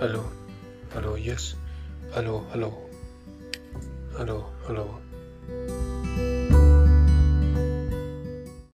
hello. 0.00 0.30
Hello 0.94 1.16
yes. 1.16 1.56
Hello 2.14 2.46
hello. 2.54 2.70
Hello 4.16 4.46
hello. 4.66 5.07